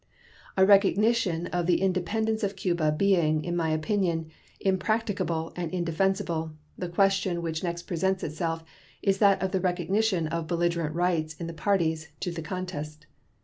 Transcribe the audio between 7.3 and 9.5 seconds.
which next presents itself is that